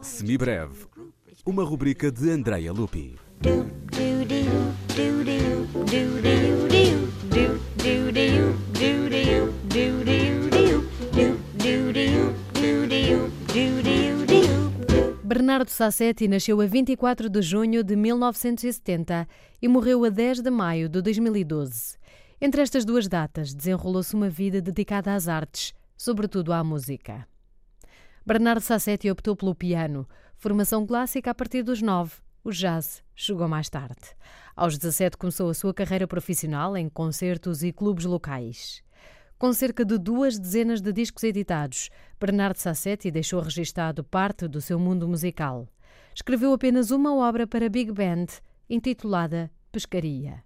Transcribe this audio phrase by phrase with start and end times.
[0.00, 0.86] Semibreve,
[1.44, 3.16] uma rubrica de Andrea Lupi.
[15.22, 19.28] Bernardo Sassetti nasceu a 24 de junho de 1970
[19.60, 21.96] e morreu a 10 de maio de 2012.
[22.40, 27.26] Entre estas duas datas desenrolou-se uma vida dedicada às artes, sobretudo à música.
[28.26, 30.04] Bernardo Sassetti optou pelo piano,
[30.34, 32.12] formação clássica a partir dos 9.
[32.42, 34.02] O jazz chegou mais tarde.
[34.56, 38.82] Aos 17 começou a sua carreira profissional em concertos e clubes locais.
[39.38, 44.76] Com cerca de duas dezenas de discos editados, Bernardo Sassetti deixou registado parte do seu
[44.76, 45.68] mundo musical.
[46.12, 48.26] Escreveu apenas uma obra para Big Band,
[48.68, 50.42] intitulada Pescaria.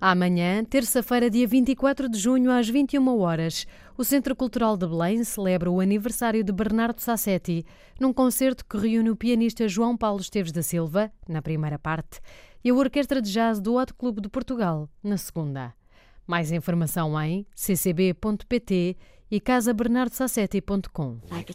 [0.00, 5.70] Amanhã, terça-feira, dia 24 de junho, às 21 horas, o Centro Cultural de Belém celebra
[5.70, 7.64] o aniversário de Bernardo Sassetti,
[7.98, 12.20] num concerto que reúne o pianista João Paulo Esteves da Silva, na primeira parte,
[12.62, 15.72] e a Orquestra de Jazz do Hot Clube de Portugal, na segunda.
[16.26, 18.98] Mais informação em ccb.pt
[19.30, 21.20] e casabernardosassetti.com.
[21.30, 21.54] Like